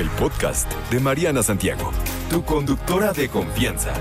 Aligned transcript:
el 0.00 0.08
podcast 0.10 0.70
de 0.92 1.00
Mariana 1.00 1.42
Santiago, 1.42 1.90
tu 2.30 2.44
conductora 2.44 3.12
de 3.12 3.28
confianza. 3.28 3.92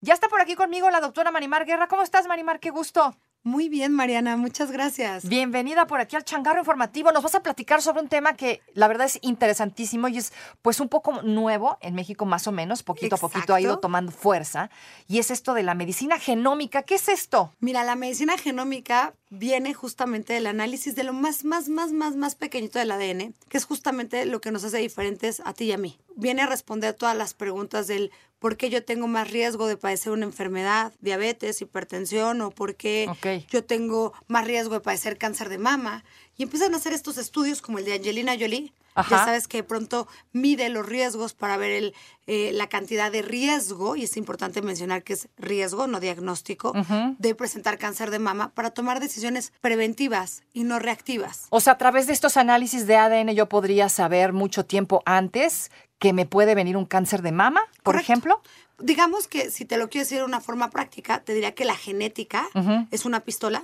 Ya 0.00 0.14
está 0.14 0.28
por 0.28 0.40
aquí 0.40 0.56
conmigo 0.56 0.90
la 0.90 1.00
doctora 1.00 1.30
Marimar 1.30 1.64
Guerra. 1.64 1.86
¿Cómo 1.86 2.02
estás, 2.02 2.26
Marimar? 2.26 2.58
Qué 2.58 2.70
gusto. 2.70 3.14
Muy 3.44 3.68
bien, 3.68 3.92
Mariana, 3.92 4.36
muchas 4.36 4.72
gracias. 4.72 5.28
Bienvenida 5.28 5.86
por 5.86 6.00
aquí 6.00 6.16
al 6.16 6.24
Changarro 6.24 6.58
Informativo. 6.58 7.12
Nos 7.12 7.22
vas 7.22 7.36
a 7.36 7.42
platicar 7.42 7.82
sobre 7.82 8.00
un 8.00 8.08
tema 8.08 8.34
que 8.34 8.60
la 8.74 8.88
verdad 8.88 9.06
es 9.06 9.18
interesantísimo 9.22 10.08
y 10.08 10.18
es 10.18 10.32
pues 10.60 10.80
un 10.80 10.88
poco 10.88 11.22
nuevo 11.22 11.78
en 11.82 11.94
México 11.94 12.24
más 12.24 12.48
o 12.48 12.52
menos, 12.52 12.82
poquito 12.82 13.14
a 13.14 13.18
poquito 13.18 13.54
ha 13.54 13.60
ido 13.60 13.78
tomando 13.78 14.10
fuerza 14.10 14.70
y 15.06 15.18
es 15.18 15.30
esto 15.30 15.54
de 15.54 15.62
la 15.62 15.74
medicina 15.74 16.18
genómica. 16.18 16.82
¿Qué 16.82 16.96
es 16.96 17.08
esto? 17.08 17.54
Mira, 17.60 17.84
la 17.84 17.94
medicina 17.94 18.36
genómica 18.38 19.14
viene 19.34 19.72
justamente 19.72 20.34
del 20.34 20.46
análisis 20.46 20.94
de 20.94 21.04
lo 21.04 21.14
más, 21.14 21.44
más, 21.44 21.70
más, 21.70 21.90
más, 21.92 22.16
más 22.16 22.34
pequeñito 22.34 22.78
del 22.78 22.90
ADN, 22.90 23.34
que 23.48 23.56
es 23.56 23.64
justamente 23.64 24.26
lo 24.26 24.42
que 24.42 24.52
nos 24.52 24.62
hace 24.62 24.76
diferentes 24.76 25.40
a 25.46 25.54
ti 25.54 25.64
y 25.64 25.72
a 25.72 25.78
mí. 25.78 25.98
Viene 26.16 26.42
a 26.42 26.46
responder 26.46 26.92
todas 26.92 27.16
las 27.16 27.32
preguntas 27.32 27.86
del 27.86 28.10
por 28.38 28.58
qué 28.58 28.68
yo 28.68 28.84
tengo 28.84 29.08
más 29.08 29.30
riesgo 29.30 29.68
de 29.68 29.78
padecer 29.78 30.12
una 30.12 30.26
enfermedad, 30.26 30.92
diabetes, 31.00 31.62
hipertensión, 31.62 32.42
o 32.42 32.50
por 32.50 32.74
qué 32.74 33.08
yo 33.48 33.64
tengo 33.64 34.12
más 34.26 34.46
riesgo 34.46 34.74
de 34.74 34.80
padecer 34.80 35.16
cáncer 35.16 35.48
de 35.48 35.56
mama. 35.58 36.04
Y 36.36 36.44
empiezan 36.44 36.74
a 36.74 36.78
hacer 36.78 36.92
estos 36.92 37.18
estudios 37.18 37.60
como 37.62 37.78
el 37.78 37.84
de 37.84 37.94
Angelina 37.94 38.32
Jolie. 38.38 38.72
Ya 38.96 39.24
sabes 39.24 39.48
que 39.48 39.58
de 39.58 39.62
pronto 39.62 40.06
mide 40.32 40.68
los 40.68 40.84
riesgos 40.84 41.32
para 41.32 41.56
ver 41.56 41.70
el, 41.70 41.94
eh, 42.26 42.50
la 42.52 42.68
cantidad 42.68 43.10
de 43.10 43.22
riesgo, 43.22 43.96
y 43.96 44.04
es 44.04 44.18
importante 44.18 44.60
mencionar 44.60 45.02
que 45.02 45.14
es 45.14 45.28
riesgo, 45.38 45.86
no 45.86 45.98
diagnóstico, 45.98 46.74
de 47.18 47.34
presentar 47.34 47.78
cáncer 47.78 48.10
de 48.10 48.18
mama 48.18 48.50
para 48.50 48.70
tomar 48.70 49.00
decisiones 49.00 49.52
preventivas 49.62 50.42
y 50.52 50.64
no 50.64 50.78
reactivas. 50.78 51.46
O 51.48 51.60
sea, 51.60 51.74
a 51.74 51.78
través 51.78 52.06
de 52.06 52.12
estos 52.12 52.36
análisis 52.36 52.86
de 52.86 52.96
ADN 52.96 53.34
yo 53.34 53.48
podría 53.48 53.88
saber 53.88 54.34
mucho 54.34 54.66
tiempo 54.66 55.02
antes 55.06 55.70
que 55.98 56.12
me 56.12 56.26
puede 56.26 56.54
venir 56.54 56.76
un 56.76 56.84
cáncer 56.84 57.22
de 57.22 57.30
mama, 57.30 57.62
por 57.84 57.96
ejemplo? 57.96 58.42
Digamos 58.78 59.28
que 59.28 59.50
si 59.50 59.64
te 59.64 59.76
lo 59.76 59.88
quiero 59.88 60.04
decir 60.04 60.18
de 60.18 60.24
una 60.24 60.40
forma 60.40 60.70
práctica, 60.70 61.20
te 61.22 61.34
diría 61.34 61.54
que 61.54 61.64
la 61.64 61.76
genética 61.76 62.48
es 62.90 63.04
una 63.04 63.20
pistola, 63.20 63.62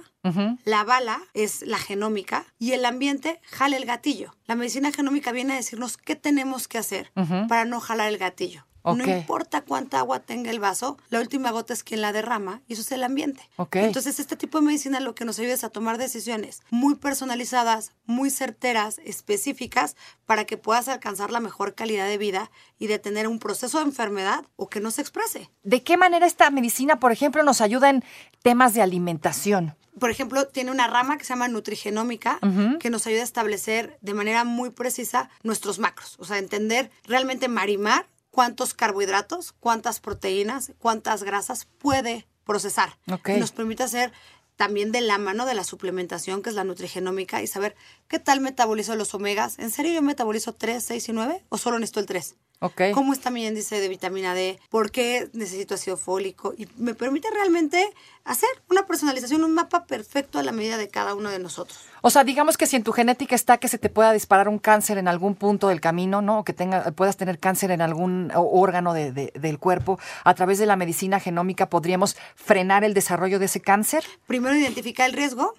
la 0.64 0.84
bala 0.84 1.20
es 1.34 1.62
la 1.62 1.78
genómica 1.78 2.46
y 2.58 2.72
el 2.72 2.84
ambiente 2.84 3.40
jala 3.44 3.76
el 3.76 3.84
gatillo. 3.86 4.34
La 4.46 4.54
medicina 4.54 4.92
genómica 4.92 5.32
viene 5.32 5.54
a 5.54 5.56
decirnos 5.56 5.96
qué 5.96 6.14
tenemos 6.16 6.68
que 6.68 6.78
hacer 6.78 7.10
para 7.48 7.64
no 7.64 7.80
jalar 7.80 8.08
el 8.08 8.18
gatillo. 8.18 8.67
No 8.84 9.04
importa 9.04 9.62
cuánta 9.62 9.98
agua 9.98 10.20
tenga 10.20 10.50
el 10.50 10.60
vaso, 10.60 10.96
la 11.10 11.20
última 11.20 11.50
gota 11.50 11.72
es 11.72 11.82
quien 11.82 12.00
la 12.00 12.12
derrama 12.12 12.62
y 12.66 12.72
eso 12.72 12.82
es 12.82 12.92
el 12.92 13.04
ambiente. 13.04 13.42
Entonces, 13.72 14.18
este 14.18 14.36
tipo 14.36 14.58
de 14.58 14.66
medicina 14.66 15.00
lo 15.00 15.14
que 15.14 15.24
nos 15.24 15.38
ayuda 15.38 15.54
es 15.54 15.64
a 15.64 15.70
tomar 15.70 15.98
decisiones 15.98 16.62
muy 16.70 16.94
personalizadas, 16.94 17.92
muy 18.06 18.30
certeras, 18.30 19.00
específicas, 19.04 19.96
para 20.26 20.44
que 20.44 20.56
puedas 20.56 20.88
alcanzar 20.88 21.30
la 21.30 21.40
mejor 21.40 21.74
calidad 21.74 22.06
de 22.06 22.18
vida 22.18 22.50
y 22.78 22.86
de 22.86 22.98
tener 22.98 23.28
un 23.28 23.38
proceso 23.38 23.78
de 23.78 23.84
enfermedad 23.84 24.44
o 24.56 24.68
que 24.68 24.80
no 24.80 24.90
se 24.90 25.02
exprese. 25.02 25.50
¿De 25.62 25.82
qué 25.82 25.96
manera 25.96 26.26
esta 26.26 26.50
medicina, 26.50 27.00
por 27.00 27.12
ejemplo, 27.12 27.42
nos 27.42 27.60
ayuda 27.60 27.90
en 27.90 28.04
temas 28.42 28.74
de 28.74 28.82
alimentación? 28.82 29.74
por 29.98 30.10
ejemplo, 30.10 30.46
tiene 30.46 30.70
una 30.70 30.86
rama 30.86 31.18
que 31.18 31.24
se 31.24 31.30
llama 31.30 31.48
nutrigenómica, 31.48 32.38
que 32.78 32.90
nos 32.90 33.06
ayuda 33.06 33.22
a 33.22 33.24
establecer 33.24 33.98
de 34.00 34.14
manera 34.14 34.44
muy 34.44 34.70
precisa 34.70 35.28
nuestros 35.42 35.78
macros, 35.78 36.16
o 36.18 36.24
sea, 36.24 36.38
entender 36.38 36.90
realmente 37.04 37.48
marimar 37.48 38.06
cuántos 38.30 38.74
carbohidratos, 38.74 39.52
cuántas 39.52 40.00
proteínas, 40.00 40.72
cuántas 40.78 41.22
grasas 41.22 41.66
puede 41.78 42.26
procesar. 42.44 42.98
Y 43.26 43.40
nos 43.40 43.52
permite 43.52 43.82
hacer 43.82 44.12
también 44.56 44.90
de 44.90 45.00
la 45.00 45.18
mano 45.18 45.46
de 45.46 45.54
la 45.54 45.62
suplementación, 45.62 46.42
que 46.42 46.50
es 46.50 46.56
la 46.56 46.64
nutrigenómica, 46.64 47.40
y 47.40 47.46
saber 47.46 47.76
qué 48.08 48.18
tal 48.18 48.40
metabolizo 48.40 48.96
los 48.96 49.14
omegas. 49.14 49.58
¿En 49.60 49.70
serio 49.70 49.92
yo 49.92 50.02
metabolizo 50.02 50.52
3, 50.52 50.82
6 50.82 51.08
y 51.08 51.12
9 51.12 51.44
o 51.48 51.58
solo 51.58 51.78
necesito 51.78 52.00
el 52.00 52.06
3? 52.06 52.36
Okay. 52.60 52.90
¿Cómo 52.90 53.12
está 53.12 53.30
mi 53.30 53.46
índice 53.46 53.78
de 53.80 53.88
vitamina 53.88 54.34
D? 54.34 54.58
¿Por 54.68 54.90
qué 54.90 55.30
necesito 55.32 55.76
ácido 55.76 55.96
fólico? 55.96 56.54
Y 56.58 56.66
me 56.76 56.94
permite 56.94 57.30
realmente 57.30 57.88
hacer 58.24 58.48
una 58.68 58.84
personalización, 58.84 59.44
un 59.44 59.54
mapa 59.54 59.86
perfecto 59.86 60.40
a 60.40 60.42
la 60.42 60.50
medida 60.50 60.76
de 60.76 60.88
cada 60.88 61.14
uno 61.14 61.30
de 61.30 61.38
nosotros. 61.38 61.78
O 62.02 62.10
sea, 62.10 62.24
digamos 62.24 62.56
que 62.56 62.66
si 62.66 62.76
en 62.76 62.84
tu 62.84 62.92
genética 62.92 63.34
está 63.34 63.58
que 63.58 63.68
se 63.68 63.78
te 63.78 63.88
pueda 63.88 64.12
disparar 64.12 64.48
un 64.48 64.58
cáncer 64.58 64.98
en 64.98 65.08
algún 65.08 65.34
punto 65.34 65.68
del 65.68 65.80
camino, 65.80 66.22
¿no? 66.22 66.40
O 66.40 66.44
que 66.44 66.52
tenga, 66.52 66.90
puedas 66.92 67.16
tener 67.16 67.38
cáncer 67.38 67.70
en 67.70 67.80
algún 67.80 68.30
órgano 68.34 68.92
de, 68.92 69.12
del 69.12 69.58
cuerpo, 69.58 69.98
a 70.24 70.34
través 70.34 70.58
de 70.58 70.66
la 70.66 70.76
medicina 70.76 71.20
genómica 71.20 71.68
podríamos 71.68 72.16
frenar 72.34 72.84
el 72.84 72.94
desarrollo 72.94 73.38
de 73.38 73.46
ese 73.46 73.60
cáncer. 73.60 74.04
Primero, 74.26 74.56
identificar 74.56 75.08
el 75.08 75.14
riesgo. 75.14 75.54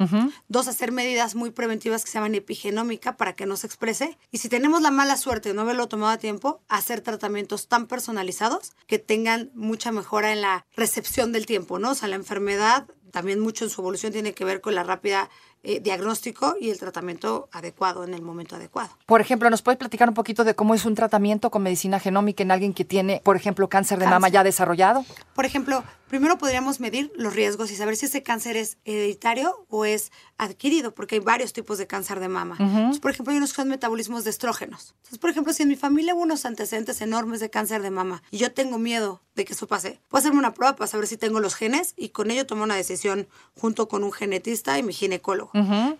Dos, 0.47 0.67
hacer 0.67 0.91
medidas 0.91 1.35
muy 1.35 1.51
preventivas 1.51 2.03
que 2.03 2.11
se 2.11 2.17
llaman 2.17 2.35
epigenómica 2.35 3.17
para 3.17 3.33
que 3.33 3.45
no 3.45 3.57
se 3.57 3.67
exprese. 3.67 4.17
Y 4.31 4.37
si 4.39 4.49
tenemos 4.49 4.81
la 4.81 4.91
mala 4.91 5.17
suerte 5.17 5.49
de 5.49 5.55
no 5.55 5.61
haberlo 5.61 5.87
tomado 5.87 6.13
a 6.13 6.17
tiempo, 6.17 6.61
hacer 6.67 7.01
tratamientos 7.01 7.67
tan 7.67 7.87
personalizados 7.87 8.73
que 8.87 8.99
tengan 8.99 9.51
mucha 9.53 9.91
mejora 9.91 10.31
en 10.31 10.41
la 10.41 10.65
recepción 10.75 11.31
del 11.31 11.45
tiempo, 11.45 11.79
¿no? 11.79 11.91
O 11.91 11.95
sea, 11.95 12.07
la 12.07 12.15
enfermedad 12.15 12.87
también 13.11 13.39
mucho 13.39 13.65
en 13.65 13.69
su 13.69 13.81
evolución 13.81 14.11
tiene 14.11 14.33
que 14.33 14.45
ver 14.45 14.61
con 14.61 14.75
la 14.75 14.83
rápida 14.83 15.29
eh, 15.61 15.81
diagnóstico 15.81 16.55
y 16.59 16.69
el 16.69 16.79
tratamiento 16.79 17.49
adecuado 17.51 18.05
en 18.05 18.13
el 18.13 18.21
momento 18.21 18.55
adecuado. 18.55 18.91
Por 19.05 19.19
ejemplo, 19.19 19.49
¿nos 19.49 19.61
puedes 19.61 19.77
platicar 19.77 20.07
un 20.07 20.15
poquito 20.15 20.45
de 20.45 20.55
cómo 20.55 20.73
es 20.73 20.85
un 20.85 20.95
tratamiento 20.95 21.51
con 21.51 21.63
medicina 21.63 21.99
genómica 21.99 22.43
en 22.43 22.51
alguien 22.51 22.73
que 22.73 22.85
tiene, 22.85 23.21
por 23.25 23.35
ejemplo, 23.35 23.67
cáncer 23.67 23.99
de 23.99 24.07
mama 24.07 24.29
ya 24.29 24.43
desarrollado? 24.43 25.03
Por 25.35 25.45
ejemplo, 25.45 25.83
primero 26.09 26.37
podríamos 26.37 26.79
medir 26.79 27.11
los 27.15 27.33
riesgos 27.33 27.71
y 27.71 27.75
saber 27.75 27.95
si 27.95 28.07
ese 28.07 28.23
cáncer 28.23 28.57
es 28.57 28.77
hereditario 28.83 29.65
o 29.69 29.85
es 29.85 30.11
adquirido, 30.37 30.93
porque 30.93 31.15
hay 31.15 31.21
varios 31.21 31.53
tipos 31.53 31.77
de 31.77 31.87
cáncer 31.87 32.19
de 32.19 32.27
mama. 32.27 32.57
por 33.01 33.11
ejemplo, 33.11 33.31
hay 33.31 33.37
unos 33.37 33.51
que 33.51 33.57
son 33.57 33.69
metabolismos 33.69 34.23
de 34.23 34.31
estrógenos. 34.31 34.95
Entonces, 34.97 35.19
por 35.19 35.29
ejemplo, 35.29 35.53
si 35.53 35.63
en 35.63 35.69
mi 35.69 35.75
familia 35.75 36.15
hubo 36.15 36.23
unos 36.23 36.45
antecedentes 36.45 37.01
enormes 37.01 37.39
de 37.39 37.49
cáncer 37.49 37.81
de 37.81 37.91
mama 37.91 38.23
y 38.31 38.37
yo 38.37 38.51
tengo 38.51 38.77
miedo 38.79 39.21
de 39.35 39.45
que 39.45 39.53
eso 39.53 39.67
pase, 39.67 40.01
puedo 40.09 40.19
hacerme 40.19 40.39
una 40.39 40.53
prueba 40.53 40.75
para 40.75 40.87
saber 40.87 41.07
si 41.07 41.15
tengo 41.15 41.39
los 41.39 41.55
genes 41.55 41.93
y 41.95 42.09
con 42.09 42.31
ello 42.31 42.45
tomar 42.45 42.65
una 42.65 42.75
decisión 42.75 43.27
junto 43.55 43.87
con 43.87 44.03
un 44.03 44.11
genetista 44.11 44.77
y 44.77 44.83
mi 44.83 44.93
ginecólogo. 44.93 45.51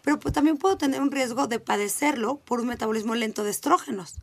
Pero 0.02 0.20
pues, 0.20 0.34
también 0.34 0.58
puedo 0.58 0.78
tener 0.78 1.02
un 1.02 1.12
riesgo 1.12 1.48
de 1.48 1.60
padecerlo 1.60 2.40
por 2.40 2.60
un 2.60 2.68
metabolismo 2.68 3.16
lento 3.16 3.44
de 3.44 3.52
estrógenos. 3.52 4.16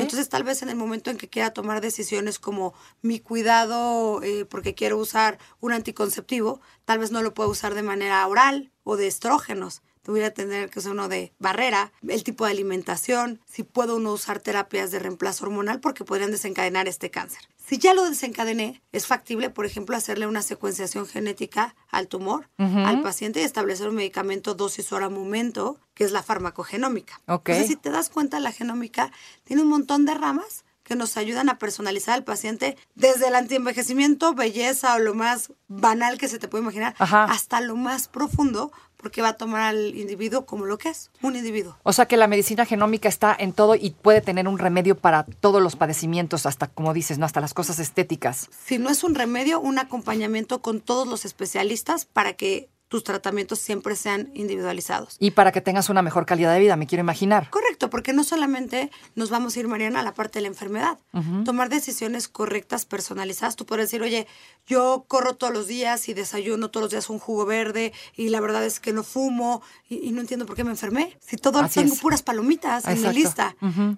Entonces, 0.00 0.28
tal 0.28 0.44
vez 0.44 0.62
en 0.62 0.68
el 0.68 0.76
momento 0.76 1.10
en 1.10 1.18
que 1.18 1.28
quiera 1.28 1.52
tomar 1.52 1.80
decisiones 1.80 2.38
como 2.38 2.74
mi 3.02 3.18
cuidado 3.18 4.22
eh, 4.22 4.44
porque 4.44 4.74
quiero 4.74 4.98
usar 4.98 5.31
un 5.60 5.72
anticonceptivo, 5.72 6.60
tal 6.84 6.98
vez 6.98 7.10
no 7.10 7.22
lo 7.22 7.34
puedo 7.34 7.50
usar 7.50 7.74
de 7.74 7.82
manera 7.82 8.26
oral 8.26 8.72
o 8.84 8.96
de 8.96 9.06
estrógenos 9.06 9.82
tuviera 10.02 10.30
que 10.30 10.42
tener 10.42 10.70
que 10.70 10.80
ser 10.80 10.92
uno 10.92 11.08
de 11.08 11.32
barrera, 11.38 11.92
el 12.06 12.24
tipo 12.24 12.44
de 12.44 12.50
alimentación, 12.50 13.40
si 13.46 13.62
puedo 13.62 13.96
uno 13.96 14.12
usar 14.12 14.40
terapias 14.40 14.90
de 14.90 14.98
reemplazo 14.98 15.46
hormonal 15.46 15.80
porque 15.80 16.04
podrían 16.04 16.30
desencadenar 16.30 16.88
este 16.88 17.10
cáncer. 17.10 17.40
Si 17.64 17.78
ya 17.78 17.94
lo 17.94 18.04
desencadené, 18.04 18.82
es 18.90 19.06
factible, 19.06 19.48
por 19.48 19.64
ejemplo, 19.64 19.96
hacerle 19.96 20.26
una 20.26 20.42
secuenciación 20.42 21.06
genética 21.06 21.76
al 21.88 22.08
tumor, 22.08 22.50
al 22.58 23.02
paciente 23.02 23.40
y 23.40 23.44
establecer 23.44 23.88
un 23.88 23.94
medicamento 23.94 24.54
dosis 24.54 24.92
hora 24.92 25.08
momento, 25.08 25.78
que 25.94 26.04
es 26.04 26.10
la 26.10 26.22
farmacogenómica. 26.22 27.20
Entonces, 27.28 27.68
si 27.68 27.76
te 27.76 27.90
das 27.90 28.10
cuenta, 28.10 28.40
la 28.40 28.52
genómica 28.52 29.12
tiene 29.44 29.62
un 29.62 29.68
montón 29.68 30.04
de 30.04 30.14
ramas 30.14 30.64
que 30.92 30.96
nos 30.96 31.16
ayudan 31.16 31.48
a 31.48 31.58
personalizar 31.58 32.12
al 32.12 32.22
paciente 32.22 32.76
desde 32.94 33.28
el 33.28 33.34
antienvejecimiento, 33.34 34.34
belleza 34.34 34.94
o 34.94 34.98
lo 34.98 35.14
más 35.14 35.50
banal 35.66 36.18
que 36.18 36.28
se 36.28 36.38
te 36.38 36.48
puede 36.48 36.64
imaginar, 36.64 36.94
hasta 36.98 37.62
lo 37.62 37.76
más 37.76 38.08
profundo, 38.08 38.70
porque 38.98 39.22
va 39.22 39.28
a 39.28 39.32
tomar 39.38 39.62
al 39.62 39.94
individuo 39.94 40.44
como 40.44 40.66
lo 40.66 40.76
que 40.76 40.90
es, 40.90 41.10
un 41.22 41.34
individuo. 41.34 41.78
O 41.82 41.94
sea 41.94 42.04
que 42.04 42.18
la 42.18 42.26
medicina 42.26 42.66
genómica 42.66 43.08
está 43.08 43.34
en 43.38 43.54
todo 43.54 43.74
y 43.74 43.92
puede 44.02 44.20
tener 44.20 44.46
un 44.46 44.58
remedio 44.58 44.98
para 44.98 45.24
todos 45.24 45.62
los 45.62 45.76
padecimientos, 45.76 46.44
hasta 46.44 46.66
como 46.66 46.92
dices, 46.92 47.16
¿no? 47.16 47.24
Hasta 47.24 47.40
las 47.40 47.54
cosas 47.54 47.78
estéticas. 47.78 48.50
Si 48.66 48.76
no 48.76 48.90
es 48.90 49.02
un 49.02 49.14
remedio, 49.14 49.60
un 49.60 49.78
acompañamiento 49.78 50.60
con 50.60 50.82
todos 50.82 51.08
los 51.08 51.24
especialistas 51.24 52.04
para 52.04 52.34
que 52.34 52.68
tus 52.92 53.04
tratamientos 53.04 53.58
siempre 53.58 53.96
sean 53.96 54.30
individualizados. 54.34 55.16
Y 55.18 55.30
para 55.30 55.50
que 55.50 55.62
tengas 55.62 55.88
una 55.88 56.02
mejor 56.02 56.26
calidad 56.26 56.52
de 56.52 56.60
vida, 56.60 56.76
me 56.76 56.86
quiero 56.86 57.00
imaginar. 57.00 57.48
Correcto, 57.48 57.88
porque 57.88 58.12
no 58.12 58.22
solamente 58.22 58.90
nos 59.14 59.30
vamos 59.30 59.56
a 59.56 59.60
ir, 59.60 59.66
Mariana, 59.66 60.00
a 60.00 60.02
la 60.02 60.12
parte 60.12 60.40
de 60.40 60.42
la 60.42 60.48
enfermedad. 60.48 60.98
Tomar 61.46 61.70
decisiones 61.70 62.28
correctas, 62.28 62.84
personalizadas. 62.84 63.56
Tú 63.56 63.64
puedes 63.64 63.86
decir, 63.86 64.02
oye, 64.02 64.26
yo 64.66 65.06
corro 65.08 65.36
todos 65.36 65.54
los 65.54 65.66
días 65.68 66.10
y 66.10 66.12
desayuno 66.12 66.70
todos 66.70 66.82
los 66.82 66.90
días 66.90 67.08
un 67.08 67.18
jugo 67.18 67.46
verde 67.46 67.94
y 68.14 68.28
la 68.28 68.42
verdad 68.42 68.62
es 68.62 68.78
que 68.78 68.92
no 68.92 69.04
fumo 69.04 69.62
y, 69.88 70.12
no 70.12 70.20
entiendo 70.20 70.44
por 70.44 70.54
qué 70.54 70.62
me 70.62 70.70
enfermé. 70.70 71.16
Si 71.18 71.38
todo 71.38 71.66
tengo 71.68 71.96
puras 71.96 72.22
palomitas 72.22 72.86
en 72.86 73.00
mi 73.00 73.08
lista. 73.14 73.56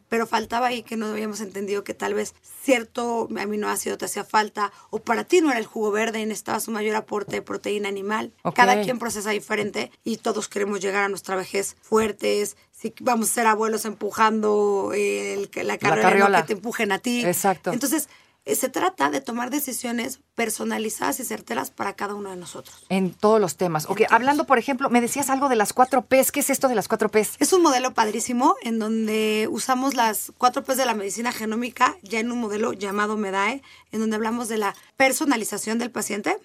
Pero 0.08 0.28
faltaba 0.28 0.68
ahí 0.68 0.84
que 0.84 0.96
no 0.96 1.06
habíamos 1.06 1.40
entendido 1.40 1.82
que 1.82 1.94
tal 1.94 2.14
vez 2.14 2.32
cierto 2.62 3.28
aminoácido 3.36 3.98
te 3.98 4.04
hacía 4.04 4.22
falta 4.22 4.72
o 4.90 5.00
para 5.00 5.24
ti 5.24 5.40
no 5.40 5.50
era 5.50 5.58
el 5.58 5.66
jugo 5.66 5.90
verde 5.90 6.20
y 6.20 6.26
necesitabas 6.26 6.68
un 6.68 6.74
mayor 6.74 6.94
aporte 6.94 7.34
de 7.34 7.42
proteína 7.42 7.88
animal. 7.88 8.32
Cada 8.54 8.83
quien 8.84 8.98
procesa 8.98 9.30
diferente 9.30 9.90
y 10.04 10.18
todos 10.18 10.48
queremos 10.48 10.80
llegar 10.80 11.04
a 11.04 11.08
nuestra 11.08 11.36
vejez 11.36 11.76
fuertes, 11.82 12.56
si 12.72 12.94
vamos 13.00 13.30
a 13.30 13.34
ser 13.34 13.46
abuelos 13.46 13.84
empujando 13.84 14.92
el, 14.94 15.50
la, 15.62 15.78
carriola, 15.78 16.42
que 16.42 16.48
te 16.48 16.52
empujen 16.54 16.92
a 16.92 16.98
ti. 16.98 17.24
Exacto. 17.24 17.72
Entonces, 17.72 18.04
eh, 18.04 18.08
se 18.46 18.68
trata 18.68 19.10
de 19.10 19.20
tomar 19.20 19.50
decisiones 19.50 20.20
personalizadas 20.34 21.20
y 21.20 21.24
certeras 21.24 21.70
para 21.70 21.94
cada 21.94 22.14
uno 22.14 22.30
de 22.30 22.36
nosotros. 22.36 22.84
En 22.88 23.12
todos 23.12 23.40
los 23.40 23.56
temas. 23.56 23.86
Ok, 23.88 24.02
hablando, 24.10 24.44
por 24.46 24.58
ejemplo, 24.58 24.90
me 24.90 25.00
decías 25.00 25.30
algo 25.30 25.48
de 25.48 25.56
las 25.56 25.72
cuatro 25.72 26.02
P's. 26.02 26.32
¿Qué 26.32 26.40
es 26.40 26.50
esto 26.50 26.68
de 26.68 26.74
las 26.74 26.88
cuatro 26.88 27.08
P's? 27.08 27.36
Es 27.38 27.52
un 27.52 27.62
modelo 27.62 27.94
padrísimo 27.94 28.56
en 28.62 28.78
donde 28.78 29.48
usamos 29.50 29.94
las 29.94 30.32
cuatro 30.36 30.62
P's 30.64 30.76
de 30.76 30.86
la 30.86 30.94
medicina 30.94 31.32
genómica 31.32 31.96
ya 32.02 32.20
en 32.20 32.30
un 32.32 32.40
modelo 32.40 32.72
llamado 32.72 33.16
MEDAE, 33.16 33.62
en 33.92 34.00
donde 34.00 34.16
hablamos 34.16 34.48
de 34.48 34.58
la 34.58 34.74
personalización 34.96 35.78
del 35.78 35.90
paciente. 35.90 36.36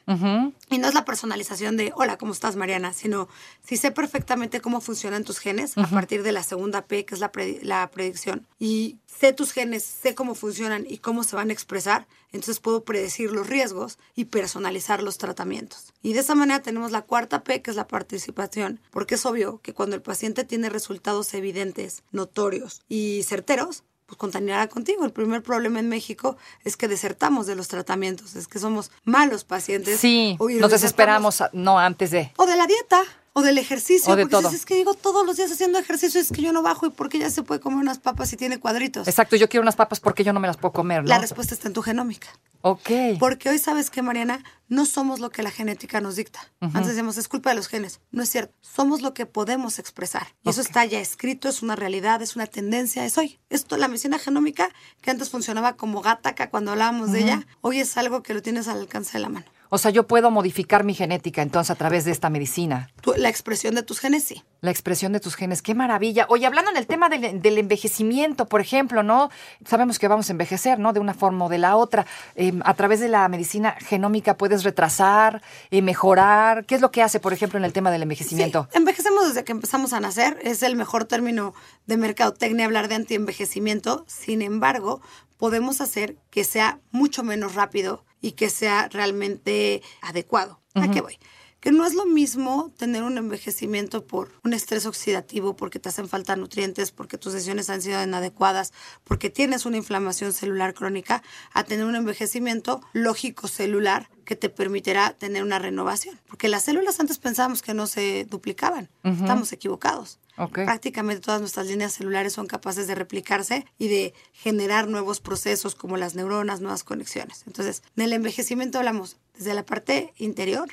Y 0.69 0.78
no 0.78 0.88
es 0.88 0.94
la 0.94 1.06
personalización 1.06 1.75
de, 1.78 1.92
hola, 1.95 2.18
¿cómo 2.18 2.31
estás, 2.31 2.56
Mariana? 2.56 2.94
Sino 2.94 3.28
si 3.66 3.75
sé 3.75 3.92
perfectamente 3.92 4.62
cómo 4.62 4.81
funcionan 4.81 5.24
tus 5.24 5.40
genes 5.40 5.78
a 5.78 5.88
partir 5.88 6.24
de 6.24 6.31
la 6.31 6.44
segunda 6.44 6.86
P, 6.86 7.06
que 7.06 7.16
es 7.16 7.22
la, 7.22 7.31
la 7.62 7.90
predicción. 7.92 8.48
Y 8.60 8.98
sé 9.07 9.34
tus 9.34 9.52
genes, 9.52 9.84
sé 9.84 10.16
cómo 10.16 10.36
funcionan 10.36 10.86
y 10.88 11.00
cómo 11.00 11.24
se 11.24 11.36
van 11.36 11.50
a 11.50 11.54
expresar, 11.54 11.88
entonces 12.31 12.59
puedo 12.59 12.83
predecir 12.83 13.31
los 13.31 13.47
riesgos 13.47 13.97
y 14.15 14.25
personalizar 14.25 15.01
los 15.01 15.18
tratamientos. 15.18 15.94
Y 16.01 16.13
de 16.13 16.19
esa 16.19 16.36
manera 16.36 16.62
tenemos 16.62 16.91
la 16.91 17.01
cuarta 17.01 17.44
P, 17.44 17.62
que 17.62 17.71
es 17.71 17.77
la 17.77 17.88
participación, 17.88 18.80
porque 18.91 19.15
es 19.15 19.25
obvio 19.25 19.59
que 19.62 19.74
cuando 19.74 19.95
el 19.95 20.01
paciente 20.01 20.44
tiene 20.44 20.69
resultados 20.69 21.33
evidentes, 21.33 22.03
notorios 22.12 22.81
y 22.88 23.24
certeros, 23.24 23.83
pues 24.06 24.18
contaminará 24.18 24.68
contigo. 24.68 25.06
El 25.06 25.12
primer 25.12 25.44
problema 25.44 25.80
en 25.80 25.88
México 25.88 26.36
es 26.63 26.77
que 26.77 26.88
desertamos 26.88 27.45
de 27.45 27.56
los 27.56 27.68
tratamientos, 27.68 28.35
es 28.35 28.47
que 28.47 28.59
somos 28.59 28.92
malos 29.03 29.44
pacientes. 29.44 30.00
Sí, 30.00 30.38
nos 30.39 30.71
desesperamos, 30.71 31.44
no 31.53 31.80
antes 31.80 32.12
de. 32.12 32.31
O 32.38 32.45
de 32.45 32.56
la 32.56 32.65
dieta. 32.65 33.03
O 33.39 33.41
del 33.41 33.57
ejercicio. 33.57 34.12
O 34.12 34.15
de 34.15 34.25
todo. 34.25 34.50
es 34.50 34.65
que 34.65 34.75
digo 34.75 34.94
todos 34.94 35.25
los 35.25 35.38
días 35.38 35.51
haciendo 35.51 35.80
ejercicio, 35.80 36.19
es 36.19 36.31
que 36.31 36.41
yo 36.41 36.51
no 36.51 36.62
bajo 36.62 36.86
y 36.86 36.89
porque 36.89 37.19
ya 37.19 37.30
se 37.30 37.44
puede 37.44 37.59
comer 37.59 37.80
unas 37.80 38.00
papas 38.00 38.31
y 38.33 38.38
tiene 38.38 38.59
cuadritos. 38.59 39.07
Exacto, 39.07 39.36
yo 39.36 39.47
quiero 39.50 39.62
unas 39.62 39.75
papas 39.75 40.00
porque 40.00 40.24
yo 40.24 40.33
no 40.33 40.39
me 40.39 40.47
las 40.47 40.57
puedo 40.57 40.74
comer, 40.74 41.03
¿no? 41.03 41.09
La 41.09 41.19
respuesta 41.19 41.53
está 41.53 41.68
en 41.68 41.74
tu 41.74 41.81
genómica. 41.81 42.27
Ok. 42.62 42.89
Porque 43.19 43.50
hoy 43.50 43.57
sabes 43.57 43.89
que, 43.89 44.01
Mariana, 44.01 44.44
no 44.68 44.86
somos 44.86 45.19
lo 45.19 45.30
que 45.30 45.44
la 45.44 45.51
genética 45.51 46.01
nos 46.01 46.18
dicta. 46.18 46.39
Antes 46.59 46.88
decíamos, 46.88 47.18
es 47.18 47.27
culpa 47.27 47.51
de 47.51 47.56
los 47.56 47.68
genes. 47.68 48.01
No 48.12 48.21
es 48.21 48.30
cierto. 48.30 48.53
Somos 48.62 49.01
lo 49.01 49.13
que 49.13 49.25
podemos 49.25 49.80
expresar. 49.80 50.27
Y 50.44 50.50
eso 50.50 50.62
está 50.62 50.83
ya 50.85 51.00
escrito, 51.00 51.47
es 51.47 51.62
una 51.62 51.75
realidad, 51.75 52.21
es 52.21 52.35
una 52.35 52.47
tendencia, 52.47 53.06
es 53.06 53.18
hoy. 53.18 53.39
Esto, 53.50 53.77
la 53.77 53.88
medicina 53.88 54.19
genómica, 54.19 54.69
que 55.01 55.12
antes 55.12 55.30
funcionaba 55.30 55.77
como 55.77 56.01
gataca 56.01 56.50
cuando 56.50 56.71
hablábamos 56.71 57.12
de 57.12 57.21
ella, 57.21 57.47
hoy 57.62 57.80
es 57.80 57.95
algo 57.97 58.24
que 58.24 58.33
lo 58.33 58.42
tienes 58.42 58.68
al 58.68 58.80
alcance 58.80 59.13
de 59.13 59.19
la 59.19 59.30
mano. 59.30 59.45
O 59.69 59.77
sea, 59.77 59.92
yo 59.92 60.07
puedo 60.07 60.31
modificar 60.31 60.83
mi 60.83 60.94
genética 60.95 61.42
entonces 61.42 61.71
a 61.71 61.75
través 61.75 62.06
de 62.06 62.12
esta 62.12 62.30
medicina. 62.30 62.89
la 63.18 63.30
expresión 63.30 63.75
de 63.75 63.83
tus 63.83 64.00
genes, 64.00 64.24
sí. 64.24 64.44
La 64.61 64.71
expresión 64.71 65.13
de 65.13 65.19
tus 65.19 65.35
genes, 65.35 65.61
qué 65.61 65.73
maravilla. 65.73 66.25
Oye, 66.29 66.45
hablando 66.45 66.71
en 66.71 66.77
el 66.77 66.85
tema 66.85 67.07
del, 67.07 67.57
envejecimiento, 67.57 68.47
por 68.47 68.59
ejemplo, 68.59 69.03
¿no? 69.03 69.29
Sabemos 69.65 70.00
que 70.00 70.07
vamos 70.07 70.29
a 70.29 70.33
envejecer, 70.33 70.79
¿no? 70.79 70.91
De 70.91 71.00
una 71.00 71.13
forma 71.13 71.45
o 71.45 71.50
de 71.50 71.57
la 71.57 71.77
otra. 71.77 72.06
Em, 72.35 72.61
a 72.65 72.73
través 72.73 73.00
de 73.00 73.07
la 73.07 73.27
medicina 73.29 73.75
genómica 73.79 74.35
puedes 74.35 74.63
retrasar, 74.63 75.41
eh, 75.71 75.81
mejorar. 75.81 76.65
¿Qué 76.65 76.75
es 76.75 76.81
lo 76.81 76.91
que 76.91 77.01
hace, 77.01 77.19
por 77.19 77.31
ejemplo, 77.31 77.57
en 77.57 77.65
el 77.65 77.73
tema 77.73 77.91
del 77.91 78.03
envejecimiento? 78.03 78.67
envejecemos 78.73 79.27
desde 79.27 79.44
que 79.44 79.53
empezamos 79.53 79.94
a 79.94 80.00
nacer. 80.00 80.39
Es 80.44 80.61
el 80.63 80.75
mejor 80.75 81.06
término 81.06 81.53
de 81.85 81.97
mercadotecnia 81.97 82.65
hablar 82.65 82.88
de 82.89 82.95
antienvejecimiento. 82.95 84.03
Sin 84.07 84.41
embargo, 84.41 85.01
podemos 85.38 85.79
hacer 85.81 86.17
que 86.29 86.44
sea 86.44 86.79
mucho 86.91 87.23
menos 87.23 87.56
rápido 87.56 88.03
y 88.21 88.33
que 88.33 88.50
sea 88.50 88.89
realmente 88.89 89.81
adecuado. 90.01 90.59
¿A 90.75 90.89
qué 90.91 91.01
voy? 91.01 91.17
Que 91.59 91.71
no 91.71 91.85
es 91.85 91.94
lo 91.94 92.06
mismo 92.06 92.71
tener 92.77 93.03
un 93.03 93.17
envejecimiento 93.17 94.06
por 94.06 94.31
un 94.44 94.53
estrés 94.53 94.85
oxidativo, 94.85 95.56
porque 95.56 95.79
te 95.79 95.89
hacen 95.89 96.07
falta 96.07 96.35
nutrientes, 96.35 96.91
porque 96.91 97.17
tus 97.17 97.33
sesiones 97.33 97.69
han 97.69 97.81
sido 97.81 98.01
inadecuadas, 98.01 98.71
porque 99.03 99.29
tienes 99.29 99.65
una 99.65 99.77
inflamación 99.77 100.31
celular 100.33 100.73
crónica, 100.73 101.21
a 101.53 101.63
tener 101.63 101.85
un 101.85 101.95
envejecimiento 101.95 102.81
lógico 102.94 103.47
celular 103.47 104.09
que 104.23 104.35
te 104.35 104.50
permitirá 104.50 105.13
tener 105.13 105.44
una 105.44 105.59
renovación. 105.59 106.19
Porque 106.27 106.50
las 106.50 106.63
células 106.63 107.00
antes 107.00 107.17
pensábamos 107.17 107.61
que 107.61 107.73
no 107.73 107.88
se 107.88 108.25
duplicaban. 108.29 108.89
Estamos 109.03 109.51
equivocados. 109.51 110.19
Prácticamente 110.53 111.21
todas 111.21 111.41
nuestras 111.41 111.67
líneas 111.67 111.94
celulares 111.94 112.33
son 112.33 112.47
capaces 112.47 112.88
de 112.88 112.95
replicarse 112.95 113.65
y 113.77 113.89
de 113.89 114.13
generar 114.31 114.88
nuevos 114.88 115.19
procesos 115.19 115.75
como 115.75 115.97
las 115.97 116.15
neuronas, 116.15 116.61
nuevas 116.61 116.83
conexiones. 116.83 117.44
Entonces, 117.45 117.83
en 117.97 118.03
el 118.03 118.13
envejecimiento 118.13 118.77
hablamos 118.77 119.17
desde 119.38 119.53
la 119.53 119.65
parte 119.65 120.13
interior, 120.17 120.69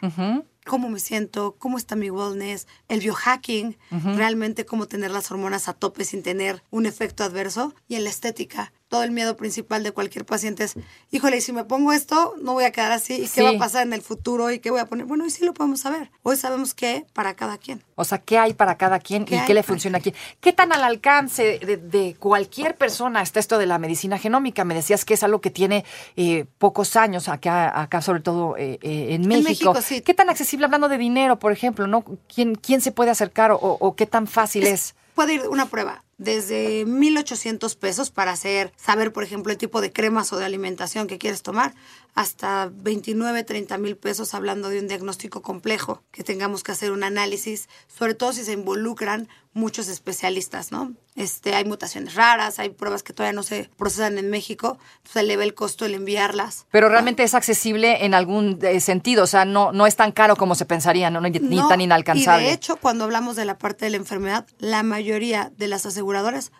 cómo 0.67 0.91
me 0.91 1.01
siento, 1.01 1.57
cómo 1.59 1.79
está 1.79 1.97
mi 1.97 2.11
wellness, 2.11 2.67
el 2.89 3.01
biohacking, 3.01 3.79
realmente 3.91 4.67
cómo 4.67 4.87
tener 4.87 5.11
las 5.11 5.31
hormonas 5.31 5.69
a 5.69 5.73
tope 5.73 6.05
sin 6.05 6.23
tener 6.23 6.63
un 6.71 6.85
efecto 6.85 7.25
adverso, 7.25 7.75
y 7.89 7.95
en 7.95 8.05
la 8.05 8.11
estética, 8.11 8.73
todo 8.89 9.03
el 9.03 9.11
miedo 9.11 9.37
principal 9.37 9.83
de 9.83 9.93
cualquier 9.93 10.25
paciente 10.25 10.65
es, 10.65 10.75
híjole, 11.11 11.39
y 11.39 11.41
si 11.41 11.53
me 11.53 11.65
pongo 11.65 11.93
esto, 11.93 12.35
no 12.41 12.53
voy 12.53 12.65
a 12.65 12.71
quedar 12.71 12.93
así, 12.93 13.15
¿y 13.15 13.29
qué 13.29 13.43
va 13.43 13.51
a 13.51 13.59
pasar 13.59 13.87
en 13.87 13.93
el 13.93 14.03
futuro? 14.03 14.51
¿Y 14.51 14.61
qué 14.61 14.71
voy 14.71 14.81
a 14.81 14.87
poner? 14.87 15.07
Bueno, 15.07 15.25
hoy 15.25 15.31
sí 15.31 15.45
lo 15.45 15.55
podemos 15.55 15.81
saber. 15.81 16.11
Hoy 16.23 16.37
sabemos 16.37 16.75
qué 16.75 17.05
para 17.13 17.35
cada 17.35 17.59
quien. 17.59 17.83
O 17.97 18.05
sea, 18.05 18.19
qué 18.19 18.39
hay 18.39 18.55
para 18.55 18.77
cada 18.77 19.01
quien 19.01 19.23
y 19.23 19.39
qué 19.45 19.55
le 19.55 19.63
funciona 19.63 19.99
a 19.99 20.01
quién. 20.01 20.15
¿Qué 20.41 20.53
tan 20.53 20.73
al 20.73 20.85
alcance 20.85 21.59
de, 21.59 22.17
cualquier 22.19 22.77
persona 22.77 23.23
está 23.23 23.41
esto 23.41 23.59
de 23.59 23.67
la 23.67 23.79
medicina 23.79 24.19
genómica? 24.19 24.65
Me 24.65 24.75
decías 24.75 25.05
que 25.05 25.15
es 25.15 25.23
algo 25.23 25.41
que 25.41 25.51
tiene 25.51 25.85
eh, 26.17 26.47
pocos 26.59 26.97
años 26.97 27.29
acá, 27.29 27.81
acá 27.81 28.01
sobre 28.03 28.21
todo 28.21 28.57
eh, 28.57 28.79
eh, 28.83 29.15
en 29.15 29.27
México. 29.27 29.75
¿Qué 30.05 30.15
tan 30.15 30.31
accesible, 30.31 30.67
hablando 30.67 30.89
de 30.89 30.99
dinero, 30.99 31.39
por 31.39 31.53
ejemplo, 31.53 31.87
¿no? 31.87 32.05
¿Quién, 32.33 32.55
quién 32.55 32.81
se 32.81 32.93
puede 32.93 33.11
acercar 33.11 33.51
o, 33.53 33.95
qué 33.97 34.07
tan 34.07 34.27
fácil 34.27 34.67
es? 34.67 34.95
Puede 35.15 35.35
ir 35.35 35.49
una 35.49 35.67
prueba 35.67 36.05
desde 36.19 36.87
1.800 36.87 37.77
pesos 37.77 38.11
para 38.11 38.33
hacer, 38.33 38.73
saber, 38.77 39.13
por 39.13 39.23
ejemplo, 39.23 39.53
el 39.53 39.59
tipo 39.59 39.81
de 39.81 39.93
cremas 39.93 40.33
o 40.33 40.39
de 40.39 40.45
alimentación 40.45 41.07
que 41.07 41.19
quieres 41.19 41.43
tomar, 41.43 41.75
hasta 42.17 42.71
29, 42.73 43.45
30 43.45 43.77
mil 43.77 43.97
pesos 43.97 44.33
hablando 44.33 44.71
de 44.71 44.81
un 44.81 44.89
diagnóstico 44.89 45.43
complejo, 45.43 46.03
que 46.13 46.25
tengamos 46.25 46.63
que 46.65 46.73
hacer 46.73 46.91
un 46.91 47.05
análisis, 47.05 47.69
sobre 47.87 48.15
todo 48.15 48.33
si 48.33 48.43
se 48.43 48.53
involucran 48.53 49.29
muchos 49.53 49.89
especialistas, 49.89 50.71
¿no? 50.71 50.93
Este, 51.15 51.55
hay 51.55 51.65
mutaciones 51.65 52.15
raras, 52.15 52.59
hay 52.59 52.69
pruebas 52.69 53.03
que 53.03 53.15
todavía 53.15 53.35
no 53.35 53.43
se 53.43 53.71
procesan 53.79 54.19
en 54.19 54.29
México, 54.29 54.79
se 55.11 55.21
eleva 55.21 55.45
el 55.45 55.55
costo 55.55 55.87
el 55.87 55.95
enviarlas. 55.95 56.67
Pero 56.71 56.91
realmente 56.91 57.23
es 57.23 57.33
accesible 57.33 58.05
en 58.05 58.13
algún 58.13 58.59
eh, 58.63 58.81
sentido, 58.81 59.25
o 59.25 59.27
sea, 59.27 59.47
no, 59.47 59.73
no 59.73 59.87
es 59.87 59.97
tan 59.97 60.13
caro 60.13 60.37
como 60.37 60.55
se 60.55 60.67
pensaría, 60.67 61.11
¿no? 61.11 61.23
ni, 61.23 61.31
tan 61.69 61.81
inalcanzable. 61.81 62.45
Y 62.45 62.49
de 62.49 62.53
hecho, 62.53 62.77
cuando 62.77 63.05
hablamos 63.05 63.35
de 63.35 63.47
la 63.47 63.57
parte 63.57 63.87
de 63.87 63.93
la 63.93 63.97
enfermedad, 63.97 64.47
la 64.59 64.83
mayoría 64.83 65.51
de 65.57 65.69
las 65.69 65.87
aseguradoras 65.87 66.06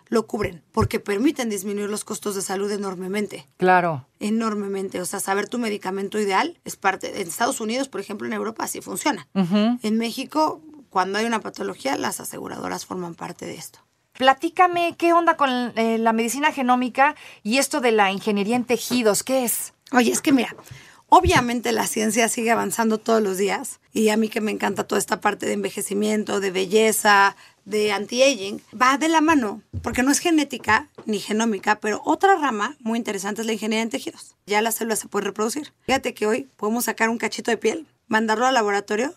lo 0.07 0.27
cubren, 0.27 0.63
porque 0.71 0.99
permiten 0.99 1.49
disminuir 1.49 1.89
los 1.89 2.03
costos 2.03 2.35
de 2.35 2.41
salud 2.41 2.71
enormemente. 2.71 3.47
Claro. 3.57 4.05
Enormemente. 4.19 5.01
O 5.01 5.05
sea, 5.05 5.19
saber 5.19 5.47
tu 5.47 5.57
medicamento 5.57 6.19
ideal 6.19 6.59
es 6.65 6.75
parte. 6.75 7.21
En 7.21 7.27
Estados 7.27 7.61
Unidos, 7.61 7.89
por 7.89 8.01
ejemplo, 8.01 8.27
en 8.27 8.33
Europa, 8.33 8.65
así 8.65 8.81
funciona. 8.81 9.27
En 9.33 9.97
México, 9.97 10.61
cuando 10.89 11.19
hay 11.19 11.25
una 11.25 11.41
patología, 11.41 11.97
las 11.97 12.19
aseguradoras 12.19 12.85
forman 12.85 13.15
parte 13.15 13.45
de 13.45 13.55
esto. 13.55 13.79
Platícame, 14.13 14.95
¿qué 14.97 15.13
onda 15.13 15.37
con 15.37 15.49
eh, 15.75 15.99
la 15.99 16.11
medicina 16.11 16.51
genómica 16.51 17.15
y 17.43 17.59
esto 17.59 17.81
de 17.81 17.91
la 17.91 18.11
ingeniería 18.11 18.55
en 18.55 18.65
tejidos? 18.65 19.23
¿Qué 19.23 19.43
es? 19.43 19.73
Oye, 19.91 20.11
es 20.11 20.21
que 20.21 20.31
mira, 20.31 20.55
obviamente 21.09 21.71
la 21.71 21.87
ciencia 21.87 22.29
sigue 22.29 22.51
avanzando 22.51 22.97
todos 22.97 23.21
los 23.21 23.37
días 23.37 23.79
y 23.93 24.09
a 24.09 24.17
mí 24.17 24.29
que 24.29 24.41
me 24.41 24.51
encanta 24.51 24.85
toda 24.85 24.99
esta 24.99 25.21
parte 25.21 25.45
de 25.45 25.53
envejecimiento, 25.53 26.39
de 26.39 26.51
belleza, 26.51 27.35
de 27.65 27.91
anti-aging, 27.91 28.61
va 28.79 28.97
de 28.97 29.09
la 29.09 29.19
mano, 29.19 29.61
porque 29.81 30.03
no 30.03 30.11
es 30.11 30.19
genética 30.19 30.87
ni 31.05 31.19
genómica, 31.19 31.79
pero 31.79 32.01
otra 32.05 32.35
rama 32.35 32.77
muy 32.79 32.97
interesante 32.97 33.41
es 33.41 33.47
la 33.47 33.53
ingeniería 33.53 33.83
en 33.83 33.89
tejidos. 33.89 34.35
Ya 34.45 34.61
las 34.61 34.75
células 34.75 34.99
se 34.99 35.07
pueden 35.07 35.25
reproducir. 35.25 35.73
Fíjate 35.85 36.13
que 36.13 36.27
hoy 36.27 36.47
podemos 36.55 36.85
sacar 36.85 37.09
un 37.09 37.17
cachito 37.17 37.51
de 37.51 37.57
piel 37.57 37.87
mandarlo 38.07 38.45
al 38.45 38.53
laboratorio 38.53 39.13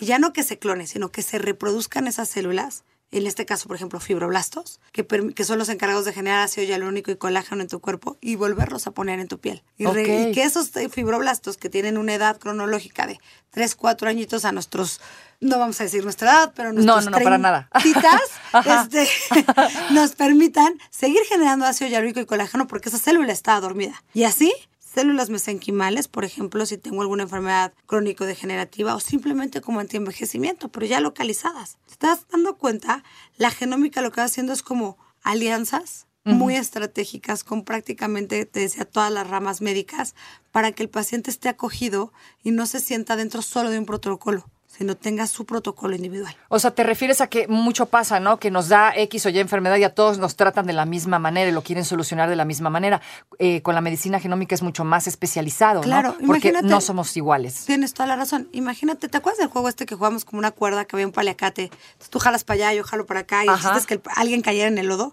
y 0.00 0.06
ya 0.06 0.18
no 0.18 0.32
que 0.32 0.42
se 0.42 0.58
clone, 0.58 0.86
sino 0.86 1.10
que 1.10 1.22
se 1.22 1.38
reproduzcan 1.38 2.06
esas 2.06 2.28
células, 2.28 2.84
en 3.10 3.26
este 3.26 3.46
caso, 3.46 3.68
por 3.68 3.76
ejemplo, 3.76 4.00
fibroblastos, 4.00 4.80
que, 4.92 5.06
que 5.06 5.44
son 5.44 5.58
los 5.58 5.68
encargados 5.70 6.04
de 6.04 6.12
generar 6.12 6.40
ácido 6.40 6.66
hialurónico 6.66 7.10
y 7.10 7.16
colágeno 7.16 7.62
en 7.62 7.68
tu 7.68 7.80
cuerpo 7.80 8.18
y 8.20 8.36
volverlos 8.36 8.86
a 8.86 8.90
poner 8.90 9.18
en 9.18 9.28
tu 9.28 9.38
piel. 9.38 9.62
Y, 9.78 9.86
que 9.86 10.42
esos 10.42 10.70
fibroblastos 10.90 11.56
que 11.56 11.70
tienen 11.70 11.96
una 11.96 12.14
edad 12.14 12.38
cronológica 12.38 13.06
de 13.06 13.18
3, 13.50 13.74
4 13.76 14.08
añitos 14.08 14.44
a 14.44 14.52
nuestros 14.52 15.00
no 15.40 15.58
vamos 15.58 15.80
a 15.80 15.84
decir 15.84 16.02
nuestra 16.02 16.30
edad, 16.30 16.52
pero 16.54 16.72
nuestros 16.72 17.04
no, 17.04 17.10
no, 17.10 17.18
no, 17.18 17.24
para 17.24 17.38
nada. 17.38 17.70
este, 18.64 19.08
nos 19.92 20.12
permitan 20.16 20.74
seguir 20.90 21.20
generando 21.28 21.64
ácido 21.64 21.88
hialurónico 21.88 22.20
y 22.20 22.26
colágeno 22.26 22.66
porque 22.66 22.88
esa 22.88 22.98
célula 22.98 23.32
está 23.32 23.58
dormida. 23.60 24.02
Y 24.12 24.24
así 24.24 24.52
células 24.92 25.30
mesenquimales, 25.30 26.08
por 26.08 26.24
ejemplo, 26.24 26.64
si 26.66 26.78
tengo 26.78 27.02
alguna 27.02 27.24
enfermedad 27.24 27.72
crónico-degenerativa 27.86 28.94
o 28.94 29.00
simplemente 29.00 29.60
como 29.60 29.80
antienvejecimiento, 29.80 30.68
pero 30.70 30.86
ya 30.86 31.00
localizadas. 31.00 31.78
¿Te 31.86 31.92
estás 31.92 32.26
dando 32.30 32.56
cuenta? 32.56 33.04
La 33.36 33.50
genómica 33.50 34.02
lo 34.02 34.10
que 34.10 34.20
va 34.20 34.26
haciendo 34.26 34.52
es 34.52 34.62
como 34.62 34.98
alianzas 35.22 36.06
muy 36.24 36.56
estratégicas 36.56 37.42
con 37.42 37.64
prácticamente, 37.64 38.44
te 38.44 38.60
decía, 38.60 38.84
todas 38.84 39.10
las 39.10 39.26
ramas 39.26 39.62
médicas 39.62 40.14
para 40.52 40.72
que 40.72 40.82
el 40.82 40.90
paciente 40.90 41.30
esté 41.30 41.48
acogido 41.48 42.12
y 42.42 42.50
no 42.50 42.66
se 42.66 42.80
sienta 42.80 43.16
dentro 43.16 43.40
solo 43.40 43.70
de 43.70 43.78
un 43.78 43.86
protocolo. 43.86 44.44
Sino 44.78 44.96
tenga 44.96 45.26
su 45.26 45.44
protocolo 45.44 45.96
individual. 45.96 46.36
O 46.48 46.60
sea, 46.60 46.70
te 46.70 46.84
refieres 46.84 47.20
a 47.20 47.26
que 47.26 47.48
mucho 47.48 47.86
pasa, 47.86 48.20
¿no? 48.20 48.38
Que 48.38 48.52
nos 48.52 48.68
da 48.68 48.92
X 48.94 49.26
o 49.26 49.28
Y 49.28 49.40
enfermedad 49.40 49.76
y 49.76 49.82
a 49.82 49.92
todos 49.92 50.18
nos 50.18 50.36
tratan 50.36 50.66
de 50.66 50.72
la 50.72 50.84
misma 50.84 51.18
manera 51.18 51.50
y 51.50 51.52
lo 51.52 51.62
quieren 51.62 51.84
solucionar 51.84 52.28
de 52.30 52.36
la 52.36 52.44
misma 52.44 52.70
manera. 52.70 53.00
Eh, 53.40 53.60
con 53.62 53.74
la 53.74 53.80
medicina 53.80 54.20
genómica 54.20 54.54
es 54.54 54.62
mucho 54.62 54.84
más 54.84 55.08
especializado, 55.08 55.80
claro, 55.80 56.14
¿no? 56.20 56.28
Porque 56.28 56.52
no 56.62 56.80
somos 56.80 57.16
iguales. 57.16 57.64
Tienes 57.66 57.92
toda 57.92 58.06
la 58.06 58.14
razón. 58.14 58.48
Imagínate, 58.52 59.08
¿te 59.08 59.18
acuerdas 59.18 59.38
del 59.38 59.48
juego 59.48 59.68
este 59.68 59.84
que 59.84 59.96
jugamos 59.96 60.24
como 60.24 60.38
una 60.38 60.52
cuerda 60.52 60.84
que 60.84 60.94
había 60.94 61.06
un 61.06 61.12
paliacate? 61.12 61.64
Entonces 61.64 62.10
tú 62.10 62.20
jalas 62.20 62.44
para 62.44 62.68
allá, 62.68 62.74
yo 62.74 62.84
jalo 62.84 63.04
para 63.04 63.20
acá 63.20 63.44
y 63.44 63.48
es 63.48 63.86
que 63.86 64.00
alguien 64.14 64.42
cayera 64.42 64.68
en 64.68 64.78
el 64.78 64.86
lodo. 64.86 65.12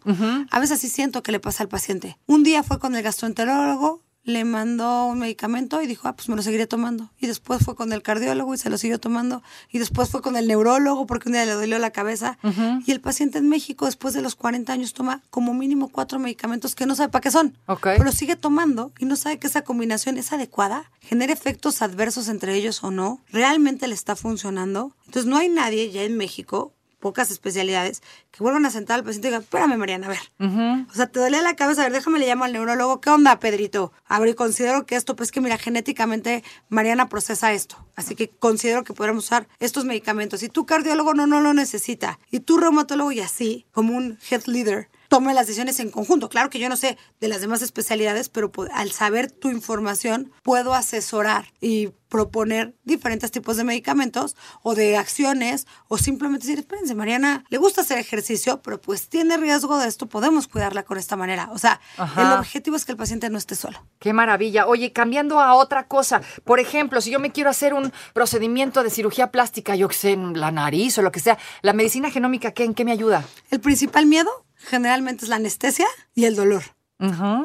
A 0.52 0.60
veces 0.60 0.78
así 0.78 0.90
siento 0.90 1.24
que 1.24 1.32
le 1.32 1.40
pasa 1.40 1.64
al 1.64 1.70
paciente. 1.70 2.18
Un 2.28 2.44
día 2.44 2.62
fue 2.62 2.78
con 2.78 2.96
el 2.96 3.02
gastroenterólogo, 3.02 4.02
le 4.26 4.44
mandó 4.44 5.06
un 5.06 5.20
medicamento 5.20 5.82
y 5.82 5.88
dijo, 5.88 6.08
ah, 6.08 6.16
pues 6.16 6.28
me 6.30 6.36
lo 6.36 6.42
seguiré 6.42 6.66
tomando. 6.68 7.12
Y 7.20 7.28
después 7.28 7.64
fue 7.64 7.76
con 7.76 7.94
el 7.94 8.02
cardiólogo 8.02 8.54
y 8.54 8.58
se 8.58 8.70
lo 8.70 8.78
siguió 8.78 9.00
tomando. 9.00 9.44
Y 9.72 9.78
después 9.78 10.10
fue 10.10 10.22
con 10.22 10.36
el 10.36 10.48
neurólogo 10.48 11.06
porque 11.06 11.30
un 11.30 11.34
día 11.34 11.46
le 11.46 11.54
dolió 11.54 11.78
la 11.80 11.92
cabeza. 11.92 12.38
Y 12.86 12.92
el 12.92 13.02
paciente 13.02 13.38
en 13.38 13.48
México, 13.48 13.86
después 13.86 14.14
de 14.16 14.22
los 14.22 14.36
40 14.36 14.74
años, 14.74 14.94
toma 14.94 15.22
como 15.30 15.54
mínimo 15.54 15.90
cuatro 15.90 16.18
medicamentos 16.18 16.74
que 16.74 16.88
no 16.88 16.96
sabe 16.96 17.10
para 17.12 17.22
qué 17.22 17.32
son. 17.32 17.56
Pero 17.98 18.12
sigue 18.12 18.36
tomando 18.36 18.92
y 19.00 19.06
no 19.06 19.16
sabe 19.16 19.38
que 19.38 19.48
esa 19.48 19.64
combinación 19.64 20.18
es 20.18 20.34
adecuada, 20.34 20.92
genera 21.02 21.32
efectos 21.32 21.84
adversos 21.84 22.28
entre 22.28 22.56
ellos 22.56 22.84
o 22.84 22.90
no, 22.90 23.22
realmente 23.32 23.88
le 23.88 23.94
está 23.94 24.16
funcionando. 24.16 24.96
Entonces 25.06 25.30
no 25.30 25.38
hay 25.38 25.50
nadie 25.50 25.92
ya 25.92 26.02
en 26.02 26.18
México 26.18 26.74
pocas 27.06 27.30
especialidades, 27.30 28.02
que 28.32 28.42
vuelvan 28.42 28.66
a 28.66 28.72
sentar 28.72 28.96
al 28.96 29.04
paciente 29.04 29.28
y 29.28 29.30
digan, 29.30 29.44
espérame, 29.44 29.78
Mariana, 29.78 30.08
a 30.08 30.10
ver. 30.10 30.88
O 30.90 30.96
sea, 30.96 31.06
te 31.06 31.20
dolía 31.20 31.44
la 31.44 31.56
cabeza, 31.56 31.82
a 31.82 31.84
ver, 31.84 31.94
déjame 31.94 32.18
le 32.18 32.26
llamo 32.26 32.46
al 32.46 32.54
neurólogo, 32.54 33.00
¿qué 33.00 33.12
onda, 33.12 33.40
Pedrito? 33.40 33.94
A 34.08 34.20
ver, 34.20 34.34
considero 34.34 34.88
que 34.88 34.96
esto, 34.96 35.16
pues 35.16 35.32
que 35.32 35.40
mira, 35.40 35.60
genéticamente 35.60 36.44
Mariana 36.68 37.08
procesa 37.08 37.54
esto. 37.54 37.78
Así 37.96 38.16
que 38.16 38.30
considero 38.30 38.84
que 38.84 38.96
podríamos 38.96 39.26
usar 39.26 39.48
estos 39.60 39.86
medicamentos. 39.86 40.42
Y 40.42 40.50
tu 40.50 40.66
cardiólogo 40.66 41.14
no, 41.14 41.28
no 41.28 41.42
lo 41.42 41.54
necesita. 41.54 42.18
Y 42.32 42.40
tu 42.40 42.58
reumatólogo 42.58 43.12
y 43.12 43.20
así, 43.20 43.68
como 43.72 43.96
un 43.96 44.18
head 44.32 44.46
leader, 44.48 44.90
tome 45.08 45.34
las 45.34 45.48
decisiones 45.48 45.80
en 45.80 45.92
conjunto. 45.92 46.30
Claro 46.30 46.50
que 46.50 46.60
yo 46.60 46.70
no 46.70 46.78
sé 46.78 46.98
de 47.20 47.28
las 47.28 47.42
demás 47.42 47.62
especialidades, 47.62 48.30
pero 48.30 48.52
al 48.74 48.92
saber 48.92 49.32
tu 49.32 49.50
información 49.50 50.32
puedo 50.44 50.74
asesorar 50.74 51.46
y 51.62 51.90
proponer 52.10 52.76
diferentes 52.86 53.30
tipos 53.30 53.58
de 53.58 53.66
medicamentos 53.66 54.38
o 54.62 54.74
de 54.74 54.96
acciones 54.96 55.68
o 55.90 55.98
simplemente 55.98 56.46
decir, 56.46 56.60
espérense, 56.60 56.96
Mariana, 56.96 57.44
le 57.50 57.58
gusta 57.58 57.82
hacer 57.82 57.98
ejercicio, 57.98 58.62
pero 58.62 58.80
pues 58.80 59.10
tiene 59.10 59.36
riesgo 59.36 59.78
de 59.78 59.88
esto, 59.90 60.08
podemos 60.08 60.48
cuidarla 60.48 60.84
con 60.84 60.98
esta 60.98 61.18
manera. 61.18 61.50
O 61.52 61.58
sea, 61.58 61.82
el 62.16 62.32
objetivo 62.40 62.78
es 62.78 62.86
que 62.86 62.94
el 62.94 62.98
paciente 62.98 63.30
no 63.30 63.38
esté 63.38 63.56
solo. 63.56 63.86
Qué 64.00 64.14
maravilla. 64.14 64.66
Oye, 64.68 64.94
cambiando 64.94 65.42
a 65.42 65.56
otra 65.56 65.88
cosa, 65.88 66.22
por 66.46 66.62
ejemplo, 66.62 67.02
si 67.02 67.12
yo 67.12 67.20
me 67.20 67.32
quiero 67.32 67.50
hacer 67.50 67.74
un 67.74 67.92
procedimiento 68.14 68.84
de 68.84 68.92
cirugía 68.92 69.32
plástica, 69.32 69.76
yo 69.76 69.90
que 69.90 69.96
sé, 69.96 70.12
en 70.12 70.40
la 70.40 70.52
nariz 70.52 70.98
o 70.98 71.02
lo 71.02 71.12
que 71.12 71.20
sea, 71.20 71.38
la 71.64 71.74
medicina 71.74 72.12
genómica, 72.12 72.52
¿qué, 72.52 72.64
¿en 72.64 72.74
qué 72.74 72.86
me 72.86 72.94
ayuda? 72.94 73.26
El 73.50 73.60
principal 73.60 74.06
miedo 74.06 74.45
generalmente 74.66 75.26
es 75.26 75.30
la 75.30 75.38
anestesia 75.38 75.88
y 76.14 76.26
el 76.26 76.36
dolor. 76.36 76.64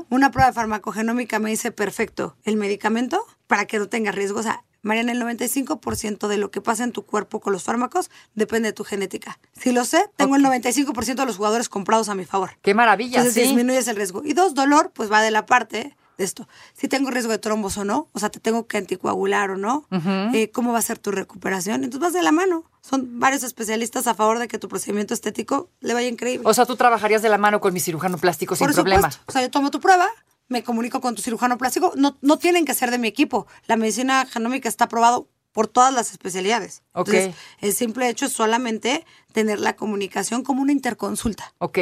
Una 0.08 0.30
prueba 0.30 0.52
farmacogenómica 0.52 1.38
me 1.38 1.50
dice 1.50 1.72
perfecto 1.72 2.36
el 2.44 2.56
medicamento 2.56 3.26
para 3.46 3.66
que 3.66 3.78
no 3.78 3.88
tenga 3.88 4.12
riesgo. 4.12 4.38
O 4.38 4.42
sea, 4.42 4.62
Mariana, 4.82 5.12
el 5.12 5.20
95% 5.20 6.28
de 6.28 6.38
lo 6.38 6.50
que 6.50 6.60
pasa 6.60 6.84
en 6.84 6.92
tu 6.92 7.04
cuerpo 7.04 7.40
con 7.40 7.52
los 7.52 7.64
fármacos 7.64 8.10
depende 8.34 8.68
de 8.68 8.72
tu 8.72 8.84
genética. 8.84 9.38
Si 9.52 9.72
lo 9.72 9.84
sé, 9.84 10.08
tengo 10.16 10.36
el 10.36 10.44
95% 10.44 11.14
de 11.16 11.26
los 11.26 11.36
jugadores 11.36 11.68
comprados 11.68 12.08
a 12.08 12.14
mi 12.14 12.24
favor. 12.24 12.52
Qué 12.62 12.74
maravilla. 12.74 13.18
Entonces 13.18 13.44
disminuyes 13.44 13.88
el 13.88 13.96
riesgo. 13.96 14.22
Y 14.24 14.32
dos, 14.32 14.54
dolor, 14.54 14.92
pues 14.94 15.12
va 15.12 15.20
de 15.20 15.30
la 15.30 15.46
parte 15.46 15.96
esto. 16.24 16.48
Si 16.72 16.88
tengo 16.88 17.10
riesgo 17.10 17.32
de 17.32 17.38
trombos 17.38 17.76
o 17.78 17.84
no, 17.84 18.08
o 18.12 18.18
sea, 18.18 18.30
te 18.30 18.40
tengo 18.40 18.66
que 18.66 18.78
anticoagular 18.78 19.50
o 19.50 19.56
no, 19.56 19.86
eh, 20.34 20.50
cómo 20.50 20.72
va 20.72 20.78
a 20.78 20.82
ser 20.82 20.98
tu 20.98 21.10
recuperación. 21.10 21.84
Entonces 21.84 22.00
vas 22.00 22.12
de 22.12 22.22
la 22.22 22.32
mano. 22.32 22.64
Son 22.80 23.20
varios 23.20 23.42
especialistas 23.42 24.06
a 24.06 24.14
favor 24.14 24.38
de 24.38 24.48
que 24.48 24.58
tu 24.58 24.68
procedimiento 24.68 25.14
estético 25.14 25.70
le 25.80 25.94
vaya 25.94 26.08
increíble. 26.08 26.46
O 26.48 26.54
sea, 26.54 26.66
tú 26.66 26.76
trabajarías 26.76 27.22
de 27.22 27.28
la 27.28 27.38
mano 27.38 27.60
con 27.60 27.72
mi 27.72 27.80
cirujano 27.80 28.18
plástico 28.18 28.56
sin 28.56 28.68
problema. 28.68 29.10
O 29.26 29.32
sea, 29.32 29.42
yo 29.42 29.50
tomo 29.50 29.70
tu 29.70 29.80
prueba, 29.80 30.08
me 30.48 30.62
comunico 30.62 31.00
con 31.00 31.14
tu 31.14 31.22
cirujano 31.22 31.58
plástico. 31.58 31.92
No, 31.96 32.16
no 32.20 32.38
tienen 32.38 32.64
que 32.64 32.74
ser 32.74 32.90
de 32.90 32.98
mi 32.98 33.08
equipo. 33.08 33.46
La 33.66 33.76
medicina 33.76 34.26
genómica 34.26 34.68
está 34.68 34.84
aprobado 34.84 35.28
por 35.52 35.68
todas 35.68 35.92
las 35.92 36.12
especialidades. 36.12 36.82
Entonces, 36.94 37.34
el 37.60 37.72
simple 37.72 38.08
hecho 38.08 38.26
es 38.26 38.32
solamente 38.32 39.04
tener 39.32 39.60
la 39.60 39.76
comunicación 39.76 40.42
como 40.42 40.62
una 40.62 40.72
interconsulta. 40.72 41.52
Ok, 41.58 41.78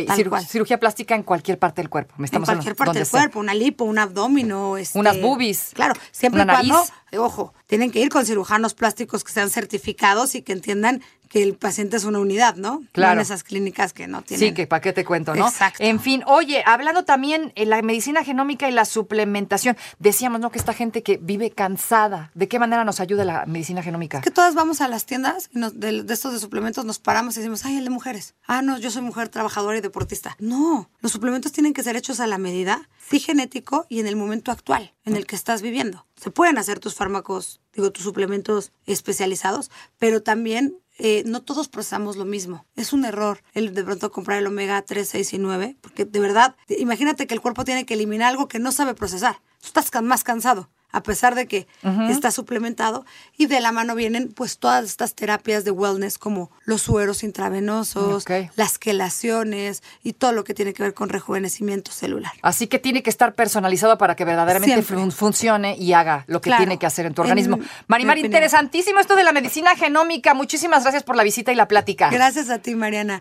cirugía 0.47 0.79
plástica 0.79 1.15
en 1.15 1.23
cualquier 1.23 1.59
parte 1.59 1.81
del 1.81 1.89
cuerpo. 1.89 2.15
Me 2.19 2.27
estamos 2.27 2.49
en 2.49 2.57
cualquier 2.57 2.77
parte 2.77 2.99
del 2.99 3.09
cuerpo, 3.09 3.41
una 3.41 3.55
lipo, 3.55 3.85
un 3.85 3.99
abdomino. 3.99 4.77
Este, 4.77 4.99
Unas 4.99 5.21
boobies. 5.21 5.71
Claro, 5.73 5.95
siempre 6.11 6.43
una 6.43 6.63
y 6.63 6.69
cuando, 6.69 6.85
ojo, 7.25 7.55
tienen 7.67 7.91
que 7.91 8.01
ir 8.01 8.11
con 8.11 8.27
cirujanos 8.27 8.75
plásticos 8.75 9.25
que 9.25 9.33
sean 9.33 9.51
certificados 9.51 10.35
y 10.35 10.43
que 10.43 10.53
entiendan 10.53 11.03
que 11.29 11.43
el 11.43 11.55
paciente 11.55 11.97
es 11.97 12.05
una 12.05 12.19
unidad, 12.19 12.57
¿no? 12.57 12.83
Claro. 12.93 13.15
en 13.15 13.21
esas 13.21 13.45
clínicas 13.45 13.93
que 13.93 14.07
no 14.07 14.23
tienen. 14.23 14.49
Sí, 14.49 14.55
que 14.55 14.67
para 14.67 14.81
qué 14.81 14.93
te 14.93 15.05
cuento, 15.05 15.35
¿no? 15.35 15.47
Exacto. 15.47 15.83
En 15.83 16.01
fin, 16.01 16.23
oye, 16.27 16.63
hablando 16.65 17.05
también 17.05 17.53
en 17.55 17.71
la 17.71 17.83
medicina 17.83 18.25
genómica 18.25 18.69
y 18.69 18.73
la 18.73 18.85
suplementación, 18.85 19.77
decíamos, 19.99 20.41
¿no? 20.41 20.51
Que 20.51 20.59
esta 20.59 20.73
gente 20.73 21.03
que 21.03 21.19
vive 21.19 21.51
cansada, 21.51 22.31
¿de 22.35 22.49
qué 22.49 22.59
manera 22.59 22.85
nos 22.85 23.01
ayuda 23.01 23.25
la 23.25 23.45
medicina 23.47 23.83
genómica? 23.83 24.19
Es 24.19 24.25
que 24.25 24.31
todas 24.31 24.55
vamos 24.55 24.81
a 24.81 24.89
las 24.99 25.07
tiendas 25.07 25.49
de, 25.53 26.05
estos 26.09 26.33
de 26.33 26.41
suplementos 26.41 26.85
nos 26.85 26.99
paramos 26.99 27.37
y 27.37 27.39
decimos, 27.39 27.65
ay, 27.65 27.77
el 27.77 27.85
de 27.85 27.91
mujeres. 27.91 28.35
Ah, 28.49 28.63
no, 28.63 28.79
yo 28.79 28.91
soy 28.91 29.03
mujer 29.03 29.29
trabajadora 29.29 29.79
y 29.79 29.81
deportista. 29.81 30.37
No, 30.41 30.91
los 30.99 31.13
suplementos 31.13 31.53
tienen 31.53 31.73
que 31.73 31.85
ser 31.85 31.95
hechos 31.95 32.19
a 32.19 32.27
la 32.27 32.37
medida, 32.37 32.89
sí 33.09 33.21
genético 33.21 33.87
y 33.89 34.01
en 34.01 34.09
el 34.09 34.17
momento 34.17 34.51
actual 34.51 34.93
en 35.05 35.15
el 35.15 35.25
que 35.25 35.37
estás 35.37 35.63
viviendo. 35.63 36.05
Se 36.17 36.33
pueden 36.33 36.59
hacer 36.59 36.81
tus 36.81 36.97
fármacos, 36.97 37.61
digo, 37.73 37.93
tus 37.93 38.03
suplementos 38.03 38.73
especializados, 38.87 39.71
pero 39.99 40.21
también 40.21 40.81
eh, 40.99 41.23
no 41.27 41.43
todos 41.43 41.69
procesamos 41.69 42.17
lo 42.17 42.25
mismo. 42.25 42.67
Es 42.75 42.93
un 42.93 43.05
error 43.05 43.45
el 43.55 43.75
de 43.75 43.85
pronto 43.85 44.11
comprar 44.11 44.39
el 44.39 44.49
omega 44.49 44.83
3, 44.83 45.09
6 45.09 45.33
y 45.33 45.39
9, 45.39 45.77
porque 45.81 46.07
de 46.07 46.19
verdad, 46.19 46.57
imagínate 46.67 47.29
que 47.29 47.35
el 47.35 47.41
cuerpo 47.41 47.65
tiene 47.65 47.87
que 47.87 47.95
eliminar 47.95 48.31
algo 48.31 48.49
que 48.49 48.59
no 48.59 48.73
sabe 48.73 48.95
procesar. 48.95 49.41
estás 49.63 49.93
más 50.03 50.25
cansado 50.25 50.69
a 50.91 51.03
pesar 51.03 51.35
de 51.35 51.47
que 51.47 51.67
está 52.09 52.31
suplementado. 52.31 53.05
Y 53.37 53.47
de 53.47 53.61
la 53.61 53.73
mano 53.73 53.95
vienen 53.95 54.29
pues 54.29 54.59
todas 54.59 54.85
estas 54.85 55.15
terapias 55.15 55.65
de 55.65 55.71
wellness 55.71 56.19
como 56.19 56.51
los 56.65 56.83
sueros 56.83 57.23
intravenosos, 57.23 58.25
las 58.57 58.79
quelaciones 58.79 59.83
y 60.03 60.13
todo 60.13 60.33
lo 60.33 60.45
que 60.45 60.55
tiene 60.55 60.73
que 60.73 60.83
ver 60.83 60.95
con 60.95 61.09
rejuvenecimiento 61.09 61.93
celular. 61.93 62.33
Así 62.43 62.67
que 62.67 62.79
tiene 62.79 63.03
que 63.03 63.11
estar 63.11 63.35
personalizado 63.35 63.99
para 63.99 64.17
que 64.17 64.25
verdaderamente 64.25 64.83
funcione 64.83 65.77
y 65.77 65.93
haga 65.93 66.25
lo 66.27 66.41
que 66.41 66.53
tiene 66.57 66.79
que 66.79 66.87
hacer 66.87 67.07
en 67.07 67.15
tu 67.15 67.23
organismo. 67.23 67.59
Marimar, 67.87 68.19
interesantísimo 68.19 69.01
esto 69.01 69.17
de 69.17 69.25
la 69.25 69.33
medicina 69.33 69.77
genómica. 69.77 70.35
Muchísimas 70.35 70.83
gracias 70.83 71.03
por 71.03 71.17
la 71.17 71.23
visita 71.23 71.53
y 71.53 71.55
la 71.55 71.69
plática. 71.69 72.11
Gracias 72.11 72.51
a 72.51 72.59
ti, 72.59 72.75
Mariana. 72.75 73.21